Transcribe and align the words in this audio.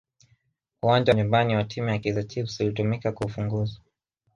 uwanja 0.81 1.11
wa 1.11 1.17
nyumbani 1.17 1.55
wa 1.55 1.63
timu 1.63 1.89
ya 1.89 1.99
kaizer 1.99 2.27
chiefs 2.27 2.59
ulitumika 2.59 3.11
kwa 3.11 3.25
ufunguzi 3.27 3.81